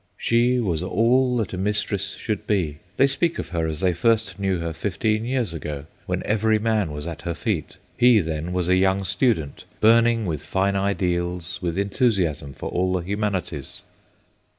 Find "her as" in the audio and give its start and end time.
3.49-3.81